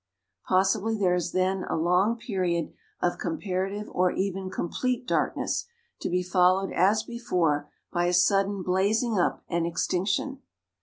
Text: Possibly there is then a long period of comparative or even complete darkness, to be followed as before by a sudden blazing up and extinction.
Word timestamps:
Possibly 0.47 0.97
there 0.97 1.13
is 1.13 1.31
then 1.31 1.63
a 1.65 1.75
long 1.77 2.17
period 2.17 2.73
of 3.03 3.19
comparative 3.19 3.87
or 3.91 4.09
even 4.11 4.49
complete 4.49 5.05
darkness, 5.07 5.67
to 5.99 6.09
be 6.09 6.23
followed 6.23 6.71
as 6.73 7.03
before 7.03 7.69
by 7.93 8.05
a 8.05 8.13
sudden 8.13 8.63
blazing 8.63 9.19
up 9.19 9.43
and 9.47 9.67
extinction. 9.67 10.41